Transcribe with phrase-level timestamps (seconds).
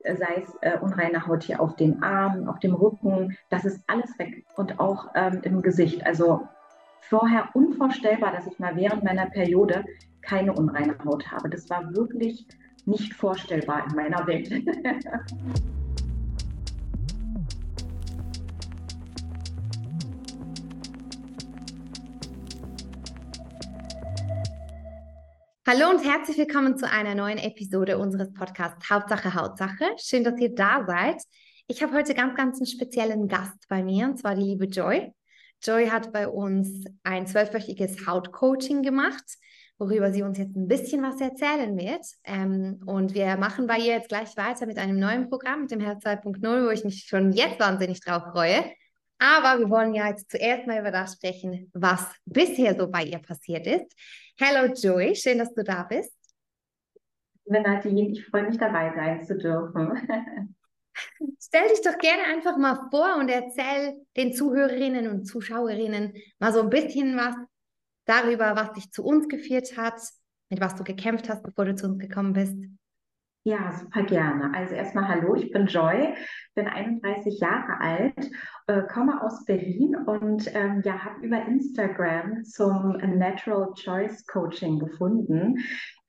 [0.00, 3.80] äh, sei es äh, unreine Haut hier auf den Armen, auf dem Rücken, das ist
[3.86, 6.06] alles weg und auch ähm, im Gesicht.
[6.06, 6.46] Also
[7.00, 9.84] vorher unvorstellbar, dass ich mal während meiner Periode
[10.20, 11.48] keine unreine Haut habe.
[11.48, 12.46] Das war wirklich
[12.84, 14.50] nicht vorstellbar in meiner Welt.
[25.70, 29.84] Hallo und herzlich willkommen zu einer neuen Episode unseres Podcasts Hauptsache Hautsache.
[29.98, 31.20] Schön, dass ihr da seid.
[31.66, 35.12] Ich habe heute ganz, ganz einen speziellen Gast bei mir, und zwar die liebe Joy.
[35.62, 39.22] Joy hat bei uns ein zwölfwöchiges Hautcoaching gemacht,
[39.76, 42.06] worüber sie uns jetzt ein bisschen was erzählen wird.
[42.24, 45.80] Ähm, und wir machen bei ihr jetzt gleich weiter mit einem neuen Programm, mit dem
[45.80, 48.64] Herz 2.0, wo ich mich schon jetzt wahnsinnig drauf freue.
[49.18, 53.18] Aber wir wollen ja jetzt zuerst mal über das sprechen, was bisher so bei ihr
[53.18, 53.92] passiert ist.
[54.38, 56.14] Hello Joy, schön, dass du da bist.
[57.46, 60.08] Nadine, ich freue mich dabei sein zu dürfen.
[61.40, 66.60] Stell dich doch gerne einfach mal vor und erzähl den Zuhörerinnen und Zuschauerinnen mal so
[66.60, 67.34] ein bisschen was
[68.04, 70.00] darüber, was dich zu uns geführt hat,
[70.50, 72.56] mit was du gekämpft hast, bevor du zu uns gekommen bist.
[73.44, 74.52] Ja, super gerne.
[74.54, 76.14] Also erstmal hallo, ich bin Joy,
[76.54, 78.30] bin 31 Jahre alt,
[78.66, 85.56] äh, komme aus Berlin und ähm, ja, habe über Instagram zum Natural Choice Coaching gefunden.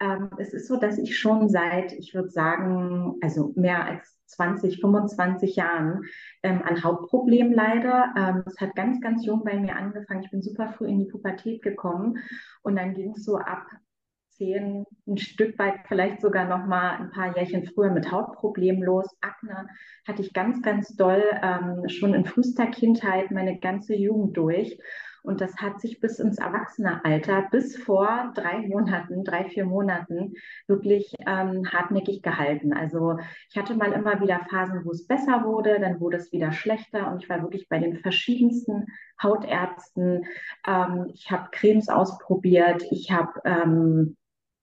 [0.02, 4.82] Ähm, es ist so, dass ich schon seit, ich würde sagen, also mehr als 20,
[4.82, 6.02] 25 Jahren
[6.44, 8.06] ähm, an Hautproblemen leide.
[8.18, 10.24] Ähm, es hat ganz, ganz jung bei mir angefangen.
[10.24, 12.18] Ich bin super früh in die Pubertät gekommen
[12.64, 13.66] und dann ging es so ab
[14.40, 19.06] zehn, ein Stück weit vielleicht sogar noch mal ein paar Jährchen früher mit Hautproblemen los.
[19.22, 19.68] Akne
[20.08, 24.80] hatte ich ganz, ganz doll ähm, schon in frühester Kindheit meine ganze Jugend durch.
[25.22, 30.34] Und das hat sich bis ins Erwachsenealter, bis vor drei Monaten, drei, vier Monaten,
[30.66, 32.72] wirklich ähm, hartnäckig gehalten.
[32.72, 33.18] Also
[33.50, 37.12] ich hatte mal immer wieder Phasen, wo es besser wurde, dann wurde es wieder schlechter
[37.12, 38.86] und ich war wirklich bei den verschiedensten
[39.22, 40.24] Hautärzten.
[40.66, 44.16] Ähm, ich habe Cremes ausprobiert, ich habe ähm,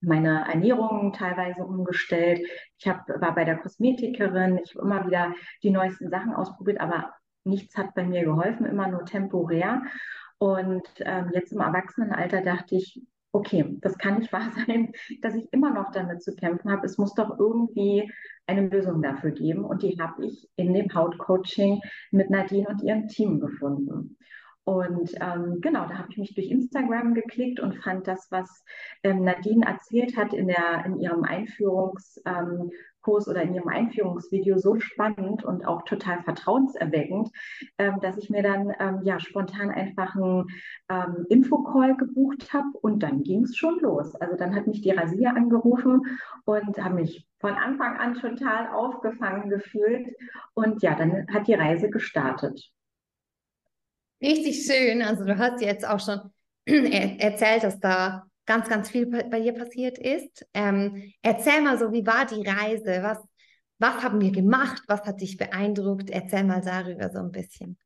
[0.07, 2.47] meine Ernährung teilweise umgestellt.
[2.79, 7.13] Ich hab, war bei der Kosmetikerin, ich habe immer wieder die neuesten Sachen ausprobiert, aber
[7.45, 9.83] nichts hat bei mir geholfen, immer nur temporär.
[10.39, 13.03] Und ähm, jetzt im Erwachsenenalter dachte ich,
[13.33, 16.87] okay, das kann nicht wahr sein, dass ich immer noch damit zu kämpfen habe.
[16.87, 18.11] Es muss doch irgendwie
[18.47, 19.65] eine Lösung dafür geben.
[19.65, 21.81] Und die habe ich in dem Hautcoaching
[22.11, 24.17] mit Nadine und ihrem Team gefunden.
[24.67, 28.65] Und ähm, genau, da habe ich mich durch Instagram geklickt und fand das, was
[29.05, 32.73] ähm, Nadine erzählt hat in, der, in ihrem Einführungskurs ähm,
[33.31, 37.31] oder in ihrem Einführungsvideo so spannend und auch total vertrauenserweckend,
[37.79, 40.47] ähm, dass ich mir dann ähm, ja spontan einfach einen
[40.89, 44.17] ähm, Infocall gebucht habe und dann ging es schon los.
[44.17, 46.03] Also dann hat mich die Rasia angerufen
[46.45, 50.09] und habe mich von Anfang an total aufgefangen gefühlt
[50.55, 52.73] und ja, dann hat die Reise gestartet.
[54.21, 55.03] Richtig schön.
[55.03, 56.21] Also du hast jetzt auch schon
[56.67, 60.47] erzählt, dass da ganz, ganz viel bei dir passiert ist.
[60.55, 63.03] Ähm, erzähl mal so, wie war die Reise?
[63.03, 63.19] Was,
[63.79, 64.83] was haben wir gemacht?
[64.89, 66.11] Was hat dich beeindruckt?
[66.11, 67.77] Erzähl mal darüber so ein bisschen.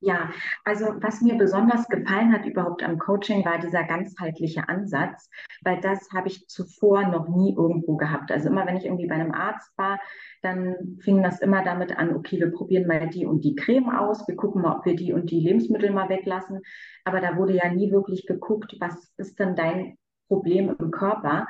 [0.00, 0.30] Ja,
[0.64, 5.28] also was mir besonders gefallen hat überhaupt am Coaching war dieser ganzheitliche Ansatz,
[5.62, 8.30] weil das habe ich zuvor noch nie irgendwo gehabt.
[8.30, 9.98] Also immer wenn ich irgendwie bei einem Arzt war,
[10.42, 14.26] dann fing das immer damit an, okay, wir probieren mal die und die Creme aus,
[14.28, 16.60] wir gucken mal, ob wir die und die Lebensmittel mal weglassen.
[17.04, 19.98] Aber da wurde ja nie wirklich geguckt, was ist denn dein
[20.28, 21.48] Problem im Körper?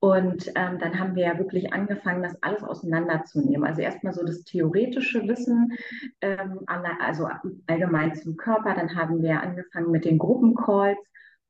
[0.00, 3.64] Und ähm, dann haben wir ja wirklich angefangen, das alles auseinanderzunehmen.
[3.64, 5.72] Also erstmal so das theoretische Wissen,
[6.20, 7.28] ähm, also
[7.66, 8.74] allgemein zum Körper.
[8.74, 10.98] Dann haben wir angefangen mit den Gruppencalls.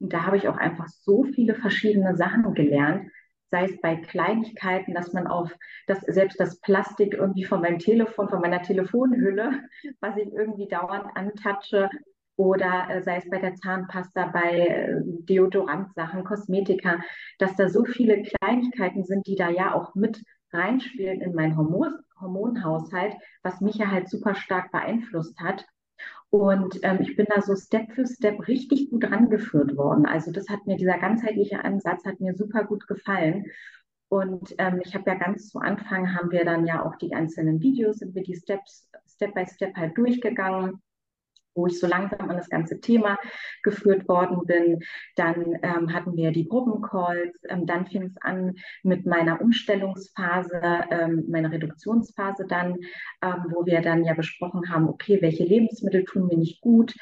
[0.00, 3.10] Und da habe ich auch einfach so viele verschiedene Sachen gelernt.
[3.50, 5.54] Sei es bei Kleinigkeiten, dass man auf
[5.86, 9.62] das, selbst das Plastik irgendwie von meinem Telefon, von meiner Telefonhülle,
[10.00, 11.90] was ich irgendwie dauernd antatsche,
[12.38, 17.00] oder äh, sei es bei der Zahnpasta, bei äh, Deodorantsachen, Kosmetika,
[17.38, 20.22] dass da so viele Kleinigkeiten sind, die da ja auch mit
[20.52, 25.66] reinspielen in meinen Hormon Hormonhaushalt, was mich ja halt super stark beeinflusst hat.
[26.30, 30.06] Und ähm, ich bin da so Step für Step richtig gut rangeführt worden.
[30.06, 33.46] Also das hat mir, dieser ganzheitliche Ansatz hat mir super gut gefallen.
[34.08, 37.60] Und ähm, ich habe ja ganz zu Anfang haben wir dann ja auch die einzelnen
[37.60, 40.80] Videos, sind wir die Steps, Step by Step halt durchgegangen
[41.54, 43.18] wo ich so langsam an das ganze Thema
[43.62, 44.80] geführt worden bin.
[45.16, 47.36] Dann ähm, hatten wir die Gruppencalls.
[47.48, 50.60] Ähm, dann fing es an mit meiner Umstellungsphase,
[50.90, 52.76] ähm, meiner Reduktionsphase dann,
[53.22, 56.94] ähm, wo wir dann ja besprochen haben, okay, welche Lebensmittel tun mir nicht gut,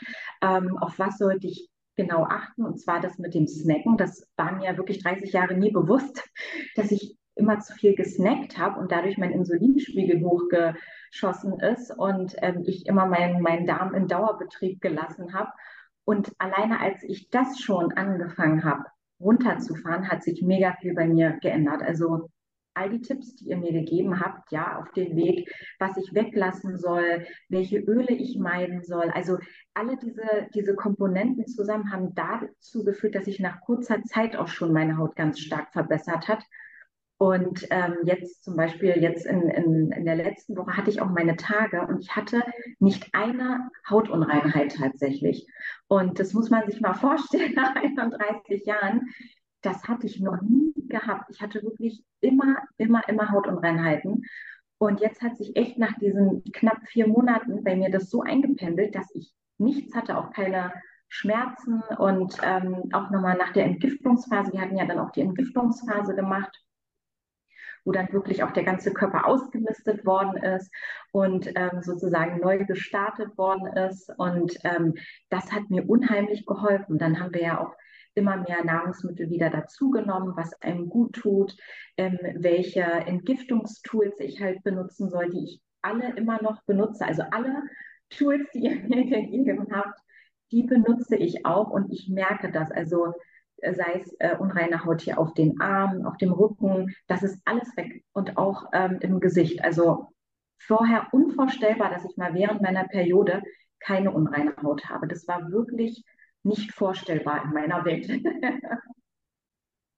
[0.43, 2.65] ähm, auf was sollte ich genau achten.
[2.65, 3.97] Und zwar das mit dem Snacken.
[3.97, 6.29] Das war mir wirklich 30 Jahre nie bewusst,
[6.77, 12.65] dass ich immer zu viel gesnackt habe und dadurch mein Insulinspiegel hochgeschossen ist und ähm,
[12.67, 15.53] ich immer meinen mein Darm in Dauerbetrieb gelassen habe.
[16.05, 18.85] Und alleine als ich das schon angefangen habe,
[19.21, 21.83] runterzufahren, hat sich mega viel bei mir geändert.
[21.83, 22.29] Also
[22.77, 26.77] all die Tipps, die ihr mir gegeben habt, ja, auf den Weg, was ich weglassen
[26.77, 29.11] soll, welche Öle ich meiden soll.
[29.11, 29.39] Also
[29.75, 34.73] alle diese, diese Komponenten zusammen haben dazu geführt, dass sich nach kurzer Zeit auch schon
[34.73, 36.45] meine Haut ganz stark verbessert hat.
[37.19, 41.09] Und ähm, jetzt zum Beispiel, jetzt in, in, in der letzten Woche hatte ich auch
[41.09, 42.43] meine Tage und ich hatte
[42.79, 45.47] nicht eine Hautunreinheit tatsächlich.
[45.89, 49.09] Und das muss man sich mal vorstellen nach 31 Jahren,
[49.63, 51.31] das hatte ich noch nie gehabt.
[51.31, 54.25] Ich hatte wirklich immer, immer, immer Hautunreinheiten.
[54.79, 58.95] Und jetzt hat sich echt nach diesen knapp vier Monaten bei mir das so eingependelt,
[58.95, 60.71] dass ich nichts hatte, auch keine
[61.09, 64.53] Schmerzen und ähm, auch nochmal nach der Entgiftungsphase.
[64.53, 66.55] Wir hatten ja dann auch die Entgiftungsphase gemacht,
[67.87, 70.71] wo dann wirklich auch der ganze Körper ausgemistet worden ist
[71.13, 74.13] und ähm, sozusagen neu gestartet worden ist.
[74.19, 74.95] Und ähm,
[75.31, 76.99] das hat mir unheimlich geholfen.
[76.99, 77.75] Dann haben wir ja auch
[78.15, 81.57] immer mehr Nahrungsmittel wieder dazugenommen, was einem gut tut,
[81.97, 87.07] ähm, welche Entgiftungstools ich halt benutzen soll, die ich alle immer noch benutze.
[87.07, 87.63] Also alle
[88.11, 90.01] Tools, die ihr mir gegeben habt,
[90.51, 92.73] die benutze ich auch und ich merke das.
[92.73, 93.13] Also
[93.63, 97.77] sei es äh, unreine Haut hier auf den Armen, auf dem Rücken, das ist alles
[97.77, 99.65] weg und auch ähm, im Gesicht.
[99.65, 100.09] Also
[100.59, 103.43] vorher unvorstellbar, dass ich mal während meiner Periode
[103.81, 105.07] keine unreine Haut habe.
[105.07, 106.05] Das war wirklich
[106.43, 108.09] nicht vorstellbar in meiner Welt.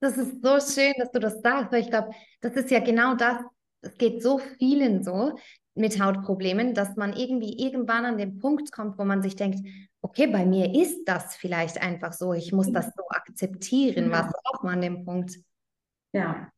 [0.01, 3.15] das ist so schön, dass du das sagst, weil ich glaube, das ist ja genau
[3.15, 3.39] das.
[3.81, 5.39] Es geht so vielen so
[5.75, 9.61] mit Hautproblemen, dass man irgendwie irgendwann an den Punkt kommt, wo man sich denkt,
[10.03, 14.11] okay, bei mir ist das vielleicht einfach so, ich muss das so akzeptieren.
[14.11, 14.13] Ja.
[14.13, 15.39] Was auch mal an dem Punkt?
[16.13, 16.51] Ja,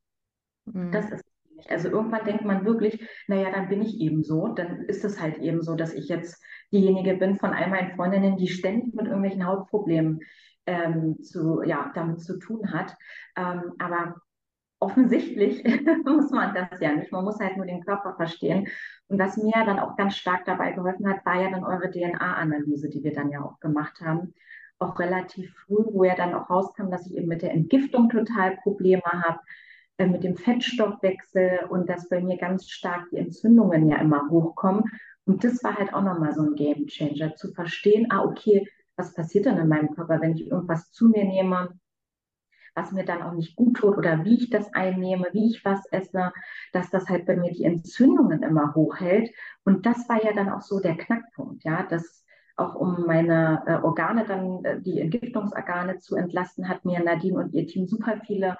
[0.66, 0.92] mhm.
[0.92, 1.24] das ist
[1.68, 5.38] also irgendwann denkt man wirklich, naja, dann bin ich eben so, dann ist es halt
[5.38, 6.42] eben so, dass ich jetzt
[6.72, 10.20] diejenige bin von all meinen Freundinnen, die ständig mit irgendwelchen Hautproblemen
[10.66, 12.96] ähm, zu, ja, damit zu tun hat.
[13.36, 14.16] Ähm, aber
[14.80, 15.62] offensichtlich
[16.04, 17.12] muss man das ja nicht.
[17.12, 18.68] Man muss halt nur den Körper verstehen.
[19.08, 22.88] Und was mir dann auch ganz stark dabei geholfen hat, war ja dann eure DNA-Analyse,
[22.88, 24.34] die wir dann ja auch gemacht haben.
[24.78, 28.56] Auch relativ früh, wo ja dann auch rauskam, dass ich eben mit der Entgiftung total
[28.62, 29.40] Probleme habe
[29.98, 34.84] äh, mit dem Fettstoffwechsel und dass bei mir ganz stark die Entzündungen ja immer hochkommen.
[35.26, 38.66] Und das war halt auch nochmal so ein Game Changer, zu verstehen, ah, okay,
[38.96, 41.78] was passiert denn in meinem Körper, wenn ich irgendwas zu mir nehme,
[42.74, 45.84] was mir dann auch nicht gut tut oder wie ich das einnehme, wie ich was
[45.92, 46.32] esse,
[46.72, 49.30] dass das halt bei mir die Entzündungen immer hochhält.
[49.64, 52.24] Und das war ja dann auch so der Knackpunkt, ja, dass
[52.56, 57.54] auch um meine äh, Organe dann, äh, die Entgiftungsorgane zu entlasten, hat mir Nadine und
[57.54, 58.56] ihr Team super viele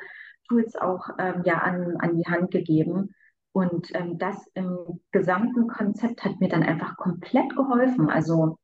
[0.48, 3.14] Tools auch ähm, ja an, an die Hand gegeben.
[3.52, 8.08] Und ähm, das im gesamten Konzept hat mir dann einfach komplett geholfen.
[8.08, 8.58] Also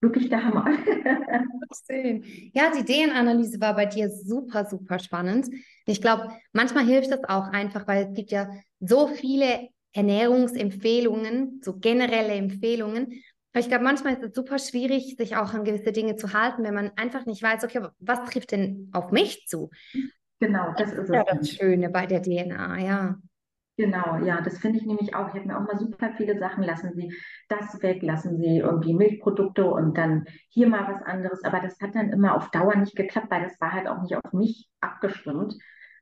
[0.00, 0.66] wirklich der Hammer.
[2.52, 5.48] ja, die DNA-Analyse war bei dir super, super spannend.
[5.86, 8.50] Ich glaube, manchmal hilft das auch einfach, weil es gibt ja
[8.80, 13.22] so viele Ernährungsempfehlungen, so generelle Empfehlungen.
[13.52, 16.62] Aber ich glaube, manchmal ist es super schwierig, sich auch an gewisse Dinge zu halten,
[16.62, 19.70] wenn man einfach nicht weiß, okay, was trifft denn auf mich zu?
[20.38, 21.08] Genau, das ist.
[21.08, 23.18] Ja, das Schöne bei der DNA, ja.
[23.78, 25.28] Genau, ja, das finde ich nämlich auch.
[25.28, 27.12] Ich habe mir auch mal super viele Sachen, lassen Sie
[27.48, 31.44] das weg, lassen Sie irgendwie Milchprodukte und dann hier mal was anderes.
[31.44, 34.16] Aber das hat dann immer auf Dauer nicht geklappt, weil das war halt auch nicht
[34.16, 35.54] auf mich abgestimmt.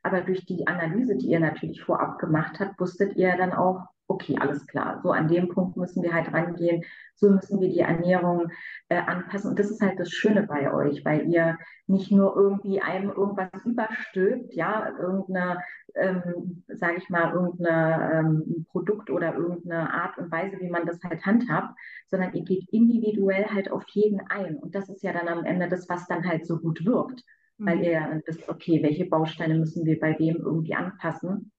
[0.05, 4.37] Aber durch die Analyse, die ihr natürlich vorab gemacht habt, wusstet ihr dann auch, okay,
[4.39, 6.85] alles klar, so an dem Punkt müssen wir halt rangehen,
[7.15, 8.49] so müssen wir die Ernährung
[8.89, 9.51] äh, anpassen.
[9.51, 13.49] Und das ist halt das Schöne bei euch, weil ihr nicht nur irgendwie einem irgendwas
[13.65, 15.61] überstülpt, ja, irgendeine,
[15.95, 21.03] ähm, sage ich mal, irgendeine ähm, Produkt oder irgendeine Art und Weise, wie man das
[21.03, 24.57] halt handhabt, sondern ihr geht individuell halt auf jeden ein.
[24.57, 27.23] Und das ist ja dann am Ende das, was dann halt so gut wirkt.
[27.59, 27.67] Mhm.
[27.67, 31.53] Weil ihr ja wisst, okay, welche Bausteine müssen wir bei wem irgendwie anpassen.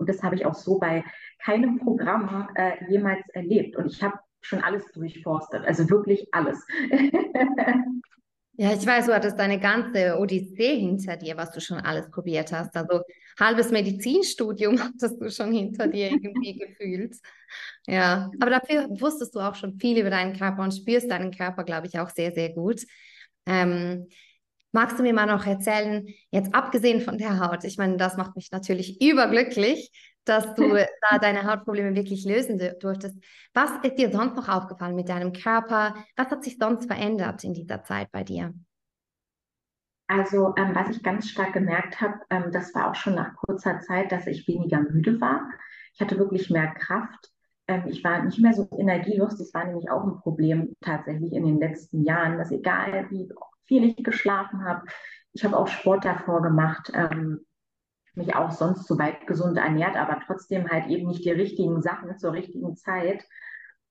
[0.00, 1.04] Und das habe ich auch so bei
[1.44, 3.76] keinem Programm äh, jemals erlebt.
[3.76, 6.66] Und ich habe schon alles durchforstet, also wirklich alles.
[8.54, 12.50] ja, ich weiß, du hattest deine ganze Odyssee hinter dir, was du schon alles probiert
[12.50, 12.74] hast.
[12.74, 13.02] Also
[13.38, 17.16] halbes Medizinstudium hattest du schon hinter dir irgendwie gefühlt.
[17.86, 21.64] Ja, aber dafür wusstest du auch schon viel über deinen Körper und spürst deinen Körper,
[21.64, 22.86] glaube ich, auch sehr, sehr gut.
[23.44, 24.08] Ähm,
[24.72, 28.36] magst du mir mal noch erzählen, jetzt abgesehen von der Haut, ich meine, das macht
[28.36, 29.90] mich natürlich überglücklich,
[30.24, 30.74] dass du
[31.10, 33.16] da deine Hautprobleme wirklich lösen durftest.
[33.54, 35.94] Was ist dir sonst noch aufgefallen mit deinem Körper?
[36.16, 38.54] Was hat sich sonst verändert in dieser Zeit bei dir?
[40.06, 43.78] Also, ähm, was ich ganz stark gemerkt habe, ähm, das war auch schon nach kurzer
[43.78, 45.48] Zeit, dass ich weniger müde war.
[45.94, 47.30] Ich hatte wirklich mehr Kraft.
[47.68, 49.38] Ähm, ich war nicht mehr so energielos.
[49.38, 53.28] Das war nämlich auch ein Problem tatsächlich in den letzten Jahren, dass egal wie
[53.66, 54.86] viel ich geschlafen habe,
[55.32, 57.40] ich habe auch Sport davor gemacht, ähm,
[58.14, 62.18] mich auch sonst so weit gesund ernährt, aber trotzdem halt eben nicht die richtigen Sachen
[62.18, 63.24] zur richtigen Zeit.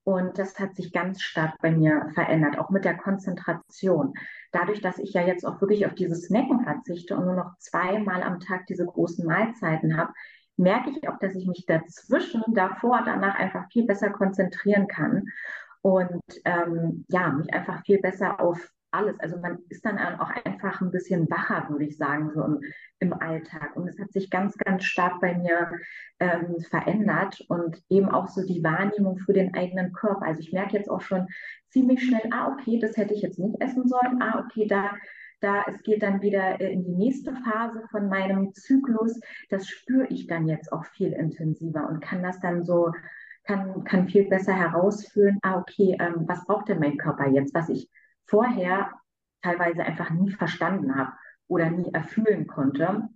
[0.03, 4.13] Und das hat sich ganz stark bei mir verändert, auch mit der Konzentration.
[4.51, 8.23] Dadurch, dass ich ja jetzt auch wirklich auf dieses Snacken verzichte und nur noch zweimal
[8.23, 10.13] am Tag diese großen Mahlzeiten habe,
[10.57, 15.25] merke ich auch, dass ich mich dazwischen, davor, danach einfach viel besser konzentrieren kann
[15.81, 19.19] und ähm, ja, mich einfach viel besser auf alles.
[19.19, 22.62] Also man ist dann auch einfach ein bisschen wacher, würde ich sagen, so im,
[23.00, 23.75] im Alltag.
[23.75, 25.72] Und es hat sich ganz, ganz stark bei mir
[26.19, 30.25] ähm, verändert und eben auch so die Wahrnehmung für den eigenen Körper.
[30.25, 31.27] Also ich merke jetzt auch schon
[31.69, 34.22] ziemlich schnell, ah, okay, das hätte ich jetzt nicht essen sollen.
[34.22, 34.91] Ah, okay, da
[35.41, 39.19] da es geht dann wieder in die nächste Phase von meinem Zyklus.
[39.50, 42.91] Das spüre ich dann jetzt auch viel intensiver und kann das dann so,
[43.46, 47.69] kann, kann viel besser herausführen, ah, okay, ähm, was braucht denn mein Körper jetzt, was
[47.69, 47.89] ich
[48.29, 48.91] vorher
[49.41, 51.13] teilweise einfach nie verstanden habe
[51.48, 53.09] oder nie erfüllen konnte.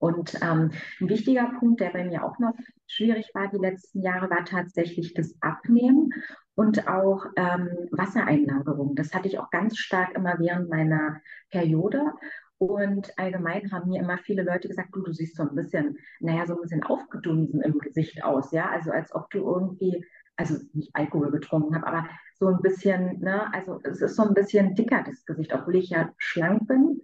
[0.00, 2.54] Und ähm, ein wichtiger Punkt, der bei mir auch noch
[2.86, 6.10] schwierig war die letzten Jahre, war tatsächlich das Abnehmen
[6.54, 8.94] und auch ähm, Wassereinlagerung.
[8.94, 12.12] Das hatte ich auch ganz stark immer während meiner Periode.
[12.58, 16.46] Und allgemein haben mir immer viele Leute gesagt, du, du siehst so ein bisschen, naja,
[16.46, 20.04] so ein bisschen aufgedunsen im Gesicht aus, ja, also als ob du irgendwie
[20.38, 24.34] also nicht Alkohol getrunken habe, aber so ein bisschen, ne, also es ist so ein
[24.34, 27.00] bisschen dicker, das Gesicht, obwohl ich ja schlank bin.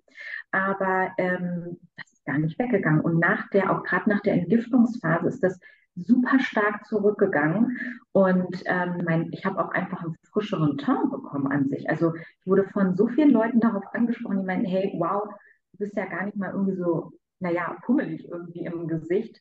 [0.52, 3.00] Aber ähm, das ist gar nicht weggegangen.
[3.00, 5.58] Und nach der, auch gerade nach der Entgiftungsphase ist das
[5.96, 7.76] super stark zurückgegangen.
[8.12, 11.88] Und ähm, mein, ich habe auch einfach einen frischeren Ton bekommen an sich.
[11.90, 15.28] Also ich wurde von so vielen Leuten darauf angesprochen, die meinten, hey, wow,
[15.72, 19.40] du bist ja gar nicht mal irgendwie so, naja, pummelig irgendwie im Gesicht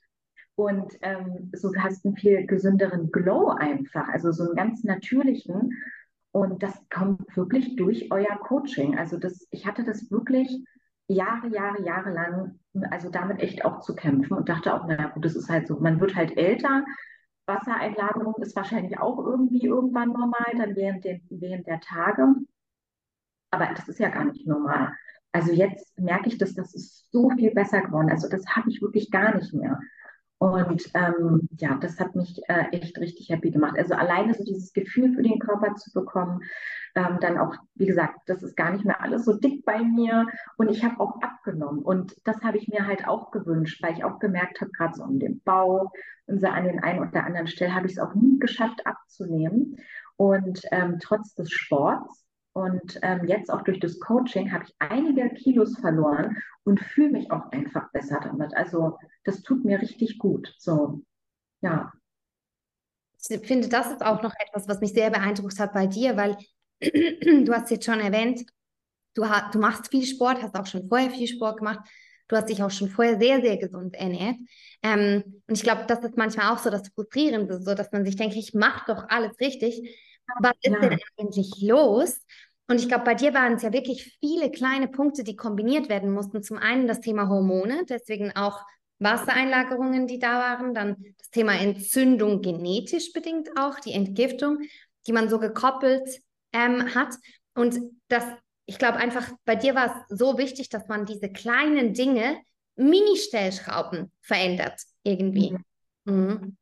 [0.56, 5.72] und ähm, so hast einen viel gesünderen Glow einfach, also so einen ganz natürlichen.
[6.32, 8.98] Und das kommt wirklich durch euer Coaching.
[8.98, 10.64] Also das, ich hatte das wirklich
[11.08, 12.60] Jahre, Jahre, Jahre lang,
[12.92, 15.80] also damit echt auch zu kämpfen und dachte auch, naja gut, das ist halt so,
[15.80, 16.86] man wird halt älter.
[17.46, 22.34] Wassereinlagerung ist wahrscheinlich auch irgendwie irgendwann normal, dann während, den, während der Tage.
[23.52, 24.94] Aber das ist ja gar nicht normal.
[25.34, 28.10] Also jetzt merke ich, dass das ist so viel besser geworden.
[28.10, 29.80] Also das habe ich wirklich gar nicht mehr.
[30.44, 33.76] Und ähm, ja, das hat mich äh, echt richtig happy gemacht.
[33.78, 36.42] Also alleine so dieses Gefühl für den Körper zu bekommen,
[36.96, 40.28] ähm, dann auch, wie gesagt, das ist gar nicht mehr alles so dick bei mir
[40.58, 41.82] und ich habe auch abgenommen.
[41.82, 45.04] Und das habe ich mir halt auch gewünscht, weil ich auch gemerkt habe, gerade so
[45.04, 45.94] um den Bauch
[46.26, 49.78] und so an den einen oder anderen Stellen habe ich es auch nie geschafft abzunehmen.
[50.18, 55.30] Und ähm, trotz des Sports und ähm, jetzt auch durch das Coaching habe ich einige
[55.32, 58.56] Kilos verloren und fühle mich auch einfach besser damit.
[58.56, 60.54] Also das tut mir richtig gut.
[60.60, 61.02] So,
[61.62, 61.92] ja.
[63.28, 66.38] Ich finde, das ist auch noch etwas, was mich sehr beeindruckt hat bei dir, weil
[66.82, 68.46] du hast jetzt schon erwähnt,
[69.16, 71.80] du, hast, du machst viel Sport, hast auch schon vorher viel Sport gemacht.
[72.28, 74.38] Du hast dich auch schon vorher sehr, sehr gesund ernährt.
[74.84, 78.16] Ähm, und ich glaube, das ist manchmal auch so das Frustrierende, so dass man sich
[78.16, 79.82] denkt, ich mache doch alles richtig
[80.40, 80.80] was ist ja.
[80.80, 82.20] denn eigentlich los?
[82.68, 86.12] Und ich glaube, bei dir waren es ja wirklich viele kleine Punkte, die kombiniert werden
[86.12, 86.44] mussten.
[86.44, 88.62] Zum einen das Thema Hormone, deswegen auch
[89.00, 94.60] Wassereinlagerungen, die da waren, dann das Thema Entzündung genetisch bedingt auch, die Entgiftung,
[95.08, 96.22] die man so gekoppelt
[96.54, 97.14] ähm, hat.
[97.54, 98.24] Und das,
[98.66, 102.38] ich glaube einfach, bei dir war es so wichtig, dass man diese kleinen Dinge,
[102.76, 105.52] Mini-Stellschrauben verändert irgendwie.
[106.06, 106.14] Mhm.
[106.16, 106.58] Mhm.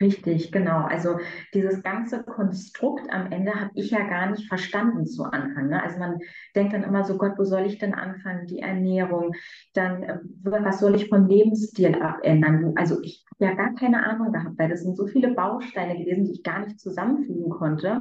[0.00, 0.86] Richtig, genau.
[0.86, 1.18] Also
[1.52, 5.68] dieses ganze Konstrukt am Ende habe ich ja gar nicht verstanden zu Anfang.
[5.68, 5.82] Ne?
[5.82, 6.18] Also man
[6.56, 8.46] denkt dann immer so, Gott, wo soll ich denn anfangen?
[8.46, 9.34] Die Ernährung,
[9.74, 12.72] dann äh, was soll ich vom Lebensstil abändern?
[12.76, 16.24] Also ich habe ja gar keine Ahnung gehabt, weil das sind so viele Bausteine gewesen,
[16.24, 18.00] die ich gar nicht zusammenfügen konnte.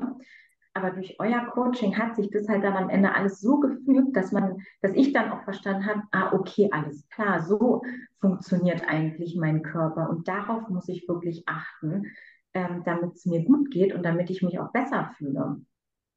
[0.73, 4.31] Aber durch euer Coaching hat sich das halt dann am Ende alles so gefügt, dass
[4.31, 7.81] man, dass ich dann auch verstanden habe, ah, okay, alles klar, so
[8.19, 10.09] funktioniert eigentlich mein Körper.
[10.09, 12.05] Und darauf muss ich wirklich achten,
[12.53, 15.61] ähm, damit es mir gut geht und damit ich mich auch besser fühle.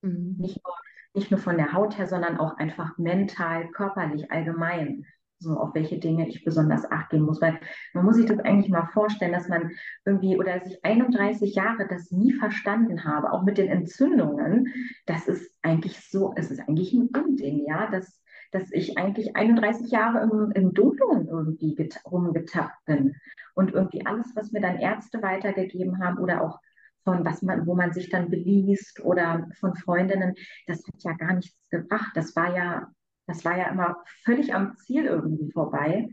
[0.02, 0.36] Mhm.
[0.38, 0.74] Nicht, nur,
[1.14, 5.06] nicht nur von der Haut her, sondern auch einfach mental, körperlich, allgemein
[5.42, 7.40] so auf welche Dinge ich besonders achten muss.
[7.40, 7.58] Weil
[7.92, 9.70] man muss sich das eigentlich mal vorstellen, dass man
[10.04, 14.68] irgendwie oder dass ich 31 Jahre das nie verstanden habe, auch mit den Entzündungen.
[15.06, 18.22] Das ist eigentlich so, es ist eigentlich ein Unding, ja, dass,
[18.52, 23.16] dass ich eigentlich 31 Jahre im, im Dunkeln irgendwie rumgetappt bin.
[23.54, 26.58] Und irgendwie alles, was mir dann Ärzte weitergegeben haben oder auch
[27.04, 30.34] von was man, wo man sich dann beliest oder von Freundinnen,
[30.66, 32.12] das hat ja gar nichts gebracht.
[32.14, 32.90] Das war ja
[33.32, 36.08] das war ja immer völlig am Ziel irgendwie vorbei.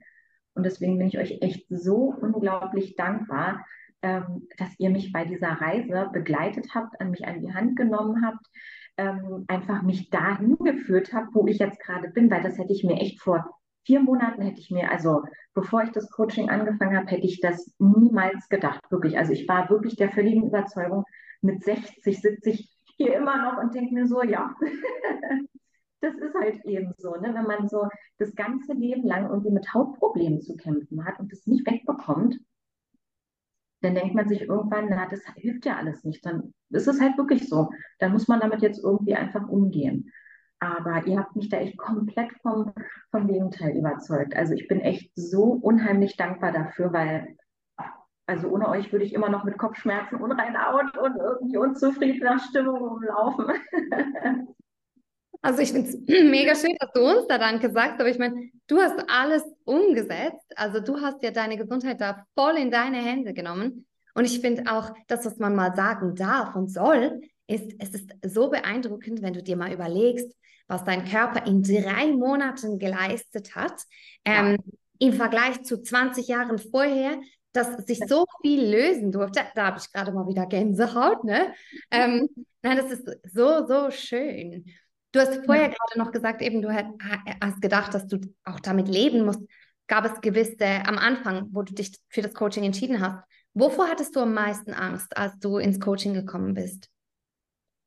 [0.53, 3.65] Und deswegen bin ich euch echt so unglaublich dankbar,
[4.01, 8.25] ähm, dass ihr mich bei dieser Reise begleitet habt, an mich an die Hand genommen
[8.25, 8.45] habt,
[8.97, 12.83] ähm, einfach mich dahin geführt habt, wo ich jetzt gerade bin, weil das hätte ich
[12.83, 15.23] mir echt vor vier Monaten hätte ich mir, also
[15.55, 19.17] bevor ich das Coaching angefangen habe, hätte ich das niemals gedacht, wirklich.
[19.17, 21.05] Also ich war wirklich der völligen Überzeugung
[21.41, 24.53] mit 60, 70 hier immer noch und denke mir so, ja,
[26.01, 27.33] das ist halt eben so, ne?
[27.33, 27.87] wenn man so
[28.17, 32.39] das ganze Leben lang irgendwie mit Hautproblemen zu kämpfen hat und das nicht wegbekommt,
[33.81, 36.25] dann denkt man sich irgendwann, na, das hilft ja alles nicht.
[36.25, 37.69] Dann ist es halt wirklich so.
[37.99, 40.11] Dann muss man damit jetzt irgendwie einfach umgehen.
[40.59, 42.73] Aber ihr habt mich da echt komplett vom,
[43.11, 44.35] vom Gegenteil überzeugt.
[44.35, 47.37] Also ich bin echt so unheimlich dankbar dafür, weil
[48.29, 52.77] also ohne euch würde ich immer noch mit Kopfschmerzen, unreiner Haut und irgendwie unzufriedener Stimmung
[52.77, 53.47] rumlaufen.
[55.41, 55.95] Also ich finde es
[56.29, 60.45] mega schön, dass du uns da Danke sagst, aber ich meine, du hast alles umgesetzt.
[60.55, 63.85] Also du hast ja deine Gesundheit da voll in deine Hände genommen.
[64.15, 68.11] Und ich finde auch, das, was man mal sagen darf und soll, ist, es ist
[68.23, 70.35] so beeindruckend, wenn du dir mal überlegst,
[70.67, 73.81] was dein Körper in drei Monaten geleistet hat,
[74.25, 74.57] ähm,
[74.99, 77.17] im Vergleich zu 20 Jahren vorher,
[77.53, 79.41] dass sich so viel lösen durfte.
[79.55, 81.53] Da habe ich gerade mal wieder Gänsehaut, ne?
[81.89, 82.29] Ähm,
[82.61, 84.65] nein, das ist so, so schön.
[85.11, 85.69] Du hast vorher ja.
[85.69, 89.41] gerade noch gesagt, eben du hast gedacht, dass du auch damit leben musst.
[89.87, 93.23] Gab es gewisse am Anfang, wo du dich für das Coaching entschieden hast?
[93.55, 96.89] Wovor hattest du am meisten Angst, als du ins Coaching gekommen bist?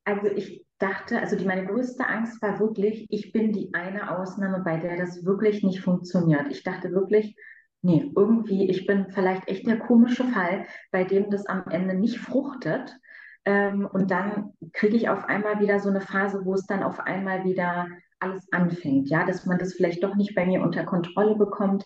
[0.04, 4.64] Also ich dachte, also die, meine größte Angst war wirklich, ich bin die eine Ausnahme,
[4.64, 6.48] bei der das wirklich nicht funktioniert.
[6.50, 7.36] Ich dachte wirklich,
[7.82, 12.18] nee, irgendwie, ich bin vielleicht echt der komische Fall, bei dem das am Ende nicht
[12.18, 12.96] fruchtet.
[13.44, 17.00] Ähm, und dann kriege ich auf einmal wieder so eine Phase, wo es dann auf
[17.00, 17.88] einmal wieder
[18.20, 21.84] alles anfängt, ja, dass man das vielleicht doch nicht bei mir unter Kontrolle bekommt,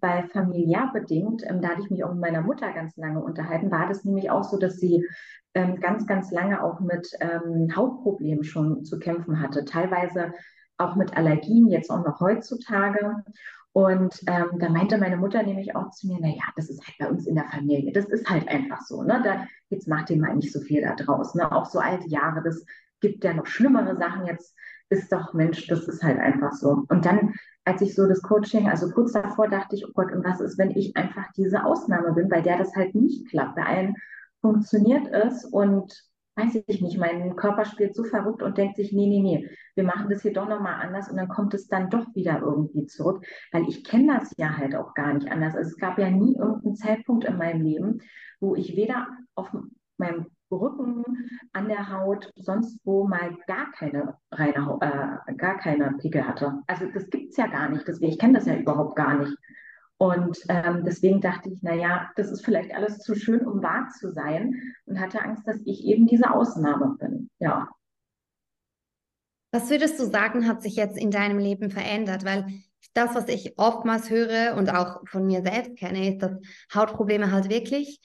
[0.00, 3.70] weil familiär bedingt, ähm, da hatte ich mich auch mit meiner Mutter ganz lange unterhalten,
[3.70, 5.06] war das nämlich auch so, dass sie
[5.54, 10.32] ähm, ganz, ganz lange auch mit ähm, Hautproblemen schon zu kämpfen hatte, teilweise
[10.76, 13.24] auch mit Allergien, jetzt auch noch heutzutage.
[13.76, 17.10] Und ähm, da meinte meine Mutter nämlich auch zu mir, naja, das ist halt bei
[17.10, 19.20] uns in der Familie, das ist halt einfach so, ne?
[19.22, 21.52] Da, jetzt macht ihr mal nicht so viel da draus, ne?
[21.52, 22.64] Auch so alte Jahre, das
[23.02, 24.56] gibt ja noch schlimmere Sachen, jetzt
[24.88, 26.86] ist doch, Mensch, das ist halt einfach so.
[26.88, 27.34] Und dann,
[27.66, 30.56] als ich so das Coaching, also kurz davor dachte ich, oh Gott, und was ist,
[30.56, 33.94] wenn ich einfach diese Ausnahme bin, bei der das halt nicht klappt, bei allen
[34.40, 36.02] funktioniert es und
[36.36, 39.84] weiß ich nicht, mein Körper spielt so verrückt und denkt sich, nee, nee, nee, wir
[39.84, 43.24] machen das hier doch nochmal anders und dann kommt es dann doch wieder irgendwie zurück,
[43.52, 45.54] weil ich kenne das ja halt auch gar nicht anders.
[45.54, 48.00] Also es gab ja nie irgendeinen Zeitpunkt in meinem Leben,
[48.40, 49.50] wo ich weder auf
[49.96, 51.02] meinem Rücken,
[51.52, 54.78] an der Haut, sonst wo mal gar keine reine,
[55.28, 56.62] äh, gar keine Pickel hatte.
[56.66, 59.36] Also das gibt es ja gar nicht, deswegen, ich kenne das ja überhaupt gar nicht.
[59.98, 64.12] Und ähm, deswegen dachte ich, naja, das ist vielleicht alles zu schön, um wahr zu
[64.12, 64.54] sein
[64.84, 67.30] und hatte Angst, dass ich eben diese Ausnahme bin.
[67.38, 67.68] Ja.
[69.52, 72.24] Was würdest du sagen, hat sich jetzt in deinem Leben verändert?
[72.24, 72.46] Weil
[72.92, 76.32] das, was ich oftmals höre und auch von mir selbst kenne, ist, dass
[76.74, 78.00] Hautprobleme halt wirklich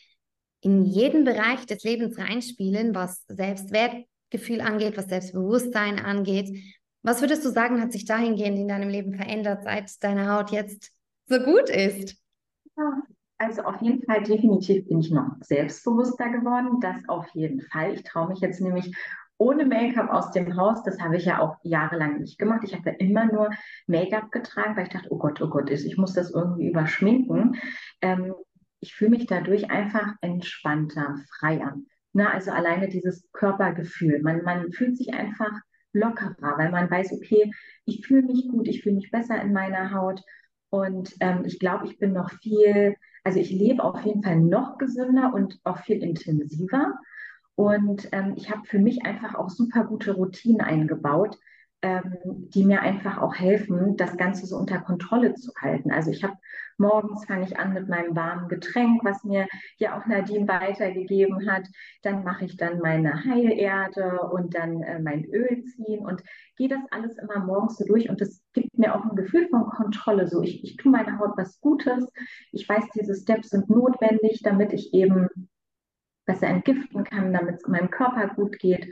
[0.62, 6.58] in jeden Bereich des Lebens reinspielen, was Selbstwertgefühl angeht, was Selbstbewusstsein angeht.
[7.04, 10.92] Was würdest du sagen, hat sich dahingehend in deinem Leben verändert, seit deine Haut jetzt
[11.32, 12.18] so gut ist.
[13.38, 16.80] also auf jeden Fall, definitiv bin ich noch selbstbewusster geworden.
[16.82, 17.94] Das auf jeden Fall.
[17.94, 18.96] Ich traue mich jetzt nämlich
[19.38, 20.84] ohne Make-up aus dem Haus.
[20.84, 22.62] Das habe ich ja auch jahrelang nicht gemacht.
[22.64, 23.50] Ich habe ja immer nur
[23.88, 27.56] Make-up getragen, weil ich dachte, oh Gott, oh Gott, ich muss das irgendwie überschminken.
[28.02, 28.34] Ähm,
[28.82, 31.76] ich fühle mich dadurch einfach entspannter, freier.
[32.14, 34.22] Na, also alleine dieses Körpergefühl.
[34.22, 35.52] Man, man fühlt sich einfach
[35.94, 37.52] lockerer, weil man weiß, okay,
[37.86, 40.22] ich fühle mich gut, ich fühle mich besser in meiner Haut
[40.72, 44.78] und ähm, ich glaube, ich bin noch viel, also ich lebe auf jeden Fall noch
[44.78, 46.98] gesünder und auch viel intensiver.
[47.56, 51.38] Und ähm, ich habe für mich einfach auch super gute Routinen eingebaut,
[51.84, 55.92] die mir einfach auch helfen, das Ganze so unter Kontrolle zu halten.
[55.92, 56.36] Also ich habe
[56.78, 61.68] morgens fange ich an mit meinem warmen Getränk, was mir ja auch Nadine weitergegeben hat.
[62.04, 66.22] Dann mache ich dann meine Heilerde und dann äh, mein Öl ziehen und
[66.56, 69.66] gehe das alles immer morgens so durch und das gibt mir auch ein Gefühl von
[69.66, 70.28] Kontrolle.
[70.28, 72.08] So, ich, ich tue meiner Haut was Gutes.
[72.52, 75.28] Ich weiß, diese Steps sind notwendig, damit ich eben
[76.26, 78.88] besser entgiften kann, damit es meinem Körper gut geht.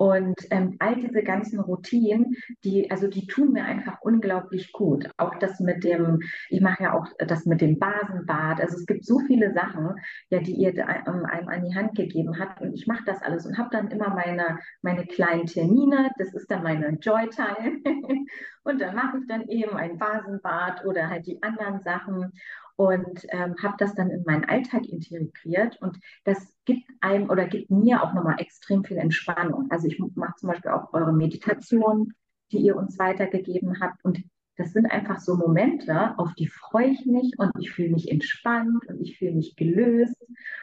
[0.00, 2.34] Und ähm, all diese ganzen Routinen,
[2.64, 5.10] die, also die tun mir einfach unglaublich gut.
[5.18, 8.62] Auch das mit dem, ich mache ja auch das mit dem Basenbad.
[8.62, 9.96] Also es gibt so viele Sachen,
[10.30, 12.62] ja, die ihr ähm, einem an die Hand gegeben habt.
[12.62, 16.10] Und ich mache das alles und habe dann immer meine, meine kleinen Termine.
[16.16, 17.82] Das ist dann meine Joy-Time.
[18.62, 22.32] und dann mache ich dann eben ein Basenbad oder halt die anderen Sachen
[22.80, 27.70] und ähm, habe das dann in meinen Alltag integriert und das gibt einem oder gibt
[27.70, 29.70] mir auch nochmal extrem viel Entspannung.
[29.70, 32.14] Also ich mache zum Beispiel auch eure Meditation,
[32.52, 34.24] die ihr uns weitergegeben habt und
[34.56, 38.86] das sind einfach so Momente, auf die freue ich mich und ich fühle mich entspannt
[38.88, 40.16] und ich fühle mich gelöst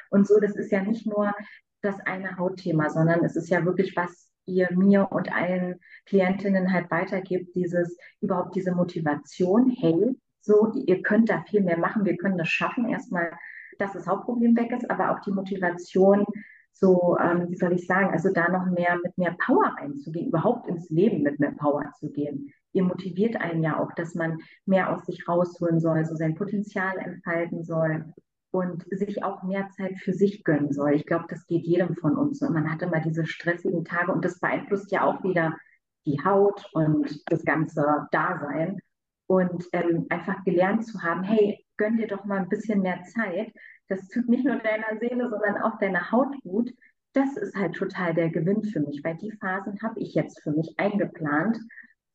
[0.09, 0.39] und so.
[0.39, 1.35] Das ist ja nicht nur
[1.83, 6.89] das eine Hautthema, sondern es ist ja wirklich was ihr mir und allen Klientinnen halt
[6.89, 10.15] weitergibt, dieses überhaupt diese Motivation, hey,
[10.47, 12.89] so, ihr könnt da viel mehr machen, wir können das schaffen.
[12.89, 13.31] Erstmal,
[13.77, 16.25] dass das Hauptproblem weg ist, aber auch die Motivation,
[16.73, 20.67] so, ähm, wie soll ich sagen, also da noch mehr mit mehr Power einzugehen, überhaupt
[20.67, 22.51] ins Leben mit mehr Power zu gehen.
[22.71, 26.97] Ihr motiviert einen ja auch, dass man mehr aus sich rausholen soll, so sein Potenzial
[26.97, 28.05] entfalten soll
[28.51, 30.93] und sich auch mehr Zeit für sich gönnen soll.
[30.93, 32.41] Ich glaube, das geht jedem von uns.
[32.41, 35.57] Und man hat immer diese stressigen Tage und das beeinflusst ja auch wieder
[36.05, 38.79] die Haut und das ganze Dasein
[39.27, 43.53] und ähm, einfach gelernt zu haben, hey, gönn dir doch mal ein bisschen mehr Zeit.
[43.87, 46.73] Das tut nicht nur deiner Seele, sondern auch deiner Haut gut.
[47.13, 50.51] Das ist halt total der Gewinn für mich, weil die Phasen habe ich jetzt für
[50.51, 51.57] mich eingeplant,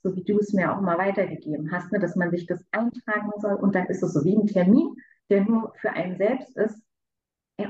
[0.02, 3.30] so wie du es mir auch mal weitergegeben hast, ne, dass man sich das eintragen
[3.38, 4.96] soll und dann ist es so wie ein Termin,
[5.30, 6.82] der nur für einen selbst ist.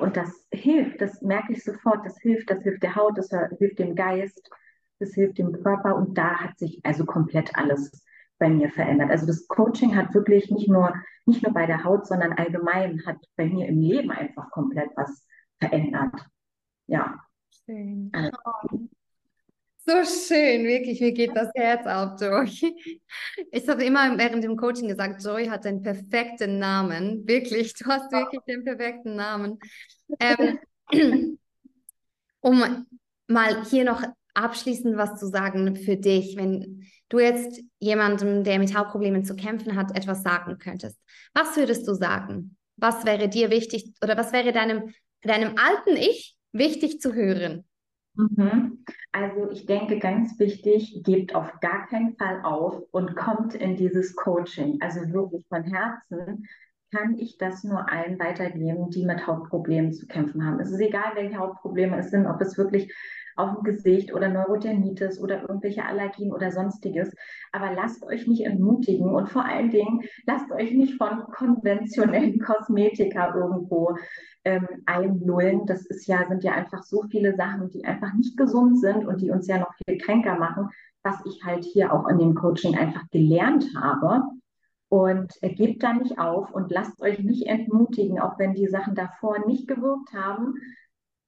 [0.01, 3.79] Und das hilft, das merke ich sofort, das hilft, das hilft der Haut, das hilft
[3.79, 4.51] dem Geist,
[4.99, 8.05] das hilft dem Körper und da hat sich also komplett alles
[8.43, 9.11] bei mir verändert.
[9.11, 10.93] Also das Coaching hat wirklich nicht nur,
[11.27, 15.25] nicht nur bei der Haut, sondern allgemein hat bei mir im Leben einfach komplett was
[15.61, 16.27] verändert.
[16.89, 17.21] Ja.
[17.65, 18.11] Schön.
[18.13, 18.33] Also.
[19.85, 22.75] So schön, wirklich, mir geht das Herz auf, Joy.
[23.53, 27.27] Ich habe immer während dem Coaching gesagt, Joy hat den perfekten Namen.
[27.27, 29.59] Wirklich, du hast wirklich den perfekten Namen.
[30.19, 31.39] Ähm,
[32.41, 32.87] um
[33.29, 34.03] mal hier noch
[34.35, 39.77] abschließend was zu sagen für dich, wenn du jetzt jemandem, der mit Hautproblemen zu kämpfen
[39.77, 40.99] hat, etwas sagen könntest.
[41.35, 42.57] Was würdest du sagen?
[42.77, 47.65] Was wäre dir wichtig oder was wäre deinem, deinem alten Ich wichtig zu hören?
[48.15, 48.85] Mhm.
[49.13, 54.17] Also ich denke ganz wichtig, gebt auf gar keinen Fall auf und kommt in dieses
[54.17, 54.79] Coaching.
[54.81, 56.47] Also wirklich von Herzen
[56.91, 60.61] kann ich das nur allen weitergeben, die mit Hautproblemen zu kämpfen haben.
[60.61, 62.93] Es ist egal, welche Hautprobleme es sind, ob es wirklich
[63.37, 67.15] auf dem Gesicht oder Neurodermitis oder irgendwelche Allergien oder sonstiges.
[67.53, 73.35] Aber lasst euch nicht entmutigen und vor allen Dingen lasst euch nicht von konventionellen Kosmetika
[73.35, 73.97] irgendwo
[74.45, 75.67] ähm, einlullen.
[75.67, 79.21] Das ist ja, sind ja einfach so viele Sachen, die einfach nicht gesund sind und
[79.21, 80.69] die uns ja noch viel kränker machen,
[81.03, 84.23] was ich halt hier auch in dem Coaching einfach gelernt habe.
[84.89, 88.95] Und äh, gebt da nicht auf und lasst euch nicht entmutigen, auch wenn die Sachen
[88.95, 90.55] davor nicht gewirkt haben,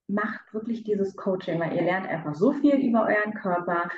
[0.07, 3.89] macht wirklich dieses Coaching, weil ihr lernt einfach so viel über euren Körper.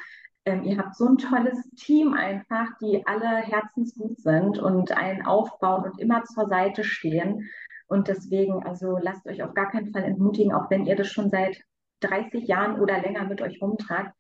[0.45, 5.85] Ähm, ihr habt so ein tolles Team einfach, die alle herzensgut sind und einen aufbauen
[5.85, 7.49] und immer zur Seite stehen.
[7.89, 11.31] Und deswegen, also lasst euch auf gar keinen Fall entmutigen, auch wenn ihr das schon
[11.31, 11.61] seit
[12.01, 14.15] 30 Jahren oder länger mit euch rumtragt.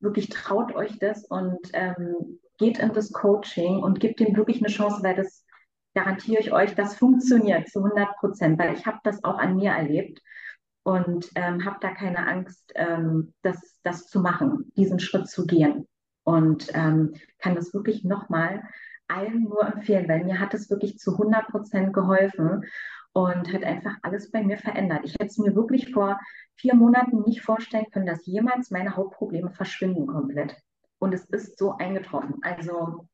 [0.00, 4.72] Wirklich traut euch das und ähm, geht in das Coaching und gebt dem wirklich eine
[4.72, 5.44] Chance, weil das
[5.94, 9.72] garantiere ich euch, das funktioniert zu 100 Prozent, weil ich habe das auch an mir
[9.72, 10.20] erlebt
[10.84, 15.86] und ähm, habe da keine Angst, ähm, das, das zu machen, diesen Schritt zu gehen.
[16.24, 18.62] Und ähm, kann das wirklich nochmal
[19.08, 22.64] allen nur empfehlen, weil mir hat es wirklich zu 100 Prozent geholfen
[23.12, 25.00] und hat einfach alles bei mir verändert.
[25.04, 26.18] Ich hätte es mir wirklich vor
[26.56, 30.56] vier Monaten nicht vorstellen können, dass jemals meine Hauptprobleme verschwinden komplett.
[30.98, 32.36] Und es ist so eingetroffen.
[32.42, 33.06] Also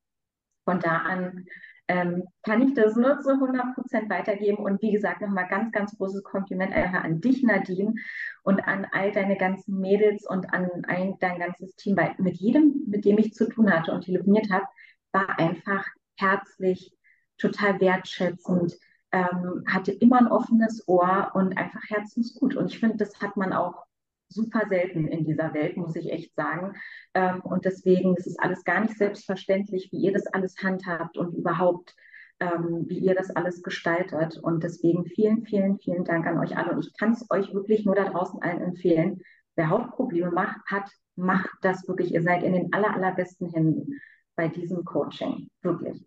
[0.65, 1.47] von da an
[1.89, 4.59] ähm, kann ich das nur zu 100 Prozent weitergeben.
[4.59, 7.95] Und wie gesagt, nochmal ganz, ganz großes Kompliment einfach an dich, Nadine,
[8.43, 12.85] und an all deine ganzen Mädels und an ein, dein ganzes Team, weil mit jedem,
[12.87, 14.67] mit dem ich zu tun hatte und telefoniert habe,
[15.13, 16.93] war einfach herzlich,
[17.39, 18.77] total wertschätzend,
[19.13, 22.55] ähm, hatte immer ein offenes Ohr und einfach herzensgut.
[22.57, 23.88] Und ich finde, das hat man auch
[24.29, 26.75] super selten in dieser Welt, muss ich echt sagen.
[27.15, 31.35] Ähm, und deswegen ist es alles gar nicht selbstverständlich, wie ihr das alles handhabt und
[31.35, 31.95] überhaupt,
[32.41, 34.39] ähm, wie ihr das alles gestaltet.
[34.39, 36.73] Und deswegen vielen, vielen, vielen Dank an euch alle.
[36.73, 39.21] Und ich kann es euch wirklich nur da draußen allen empfehlen.
[39.57, 42.13] Wer Hautprobleme macht, hat, macht das wirklich.
[42.13, 44.01] Ihr seid in den aller, allerbesten Händen
[44.37, 45.51] bei diesem Coaching.
[45.63, 46.07] Wirklich.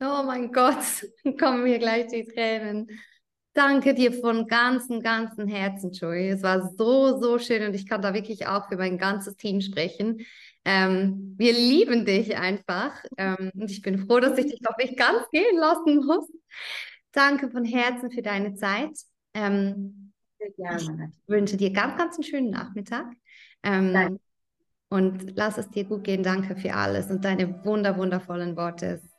[0.00, 0.76] Oh mein Gott,
[1.40, 2.86] kommen mir gleich die Tränen.
[3.58, 6.28] Danke dir von ganzem, ganzem Herzen, Joy.
[6.28, 9.60] Es war so, so schön und ich kann da wirklich auch für mein ganzes Team
[9.60, 10.24] sprechen.
[10.64, 14.96] Ähm, wir lieben dich einfach ähm, und ich bin froh, dass ich dich doch nicht
[14.96, 16.30] ganz gehen lassen muss.
[17.10, 18.96] Danke von Herzen für deine Zeit.
[19.34, 20.12] Ähm.
[20.38, 20.88] Ich
[21.26, 23.06] wünsche dir ganz, ganz einen schönen Nachmittag.
[23.64, 24.20] Ähm.
[24.88, 26.22] Und lass es dir gut gehen.
[26.22, 29.00] Danke für alles und deine wunder, wundervollen Worte.
[29.02, 29.16] Es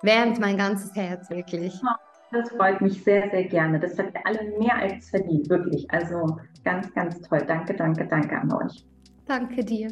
[0.00, 1.74] wärmt mein ganzes Herz wirklich.
[2.30, 3.78] Das freut mich sehr, sehr gerne.
[3.78, 5.88] Das hat ihr alle mehr als verdient, wirklich.
[5.90, 7.44] Also ganz, ganz toll.
[7.46, 8.84] Danke, danke, danke an euch.
[9.26, 9.88] Danke dir.